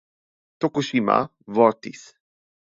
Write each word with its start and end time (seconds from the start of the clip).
Tokushima 0.59 1.19
Vortis 1.53 2.03